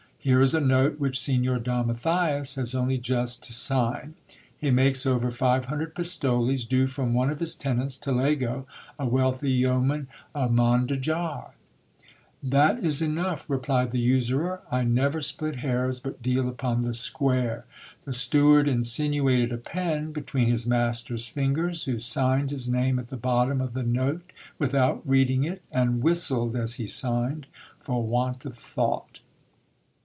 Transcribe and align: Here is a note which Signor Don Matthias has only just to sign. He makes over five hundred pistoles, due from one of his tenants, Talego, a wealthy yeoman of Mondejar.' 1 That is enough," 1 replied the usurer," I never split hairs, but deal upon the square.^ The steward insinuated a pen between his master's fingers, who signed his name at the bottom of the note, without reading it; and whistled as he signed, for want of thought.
Here 0.23 0.39
is 0.39 0.53
a 0.53 0.61
note 0.61 0.99
which 0.99 1.19
Signor 1.19 1.57
Don 1.57 1.87
Matthias 1.87 2.53
has 2.53 2.75
only 2.75 2.99
just 2.99 3.41
to 3.45 3.51
sign. 3.53 4.13
He 4.55 4.69
makes 4.69 5.03
over 5.07 5.31
five 5.31 5.65
hundred 5.65 5.95
pistoles, 5.95 6.63
due 6.63 6.85
from 6.85 7.15
one 7.15 7.31
of 7.31 7.39
his 7.39 7.55
tenants, 7.55 7.97
Talego, 7.97 8.67
a 8.99 9.07
wealthy 9.07 9.51
yeoman 9.51 10.09
of 10.35 10.51
Mondejar.' 10.51 11.53
1 12.41 12.49
That 12.51 12.83
is 12.83 13.01
enough," 13.01 13.49
1 13.49 13.57
replied 13.57 13.89
the 13.89 13.99
usurer," 13.99 14.61
I 14.69 14.83
never 14.83 15.21
split 15.21 15.55
hairs, 15.55 15.99
but 15.99 16.21
deal 16.21 16.47
upon 16.47 16.81
the 16.81 16.93
square.^ 16.93 17.63
The 18.05 18.13
steward 18.13 18.67
insinuated 18.67 19.51
a 19.51 19.57
pen 19.57 20.11
between 20.11 20.49
his 20.49 20.67
master's 20.67 21.27
fingers, 21.27 21.85
who 21.85 21.97
signed 21.97 22.51
his 22.51 22.67
name 22.67 22.99
at 22.99 23.07
the 23.07 23.17
bottom 23.17 23.59
of 23.59 23.73
the 23.73 23.81
note, 23.81 24.29
without 24.59 25.01
reading 25.03 25.45
it; 25.45 25.63
and 25.71 26.03
whistled 26.03 26.55
as 26.55 26.75
he 26.75 26.85
signed, 26.85 27.47
for 27.79 28.03
want 28.03 28.45
of 28.45 28.55
thought. 28.55 29.21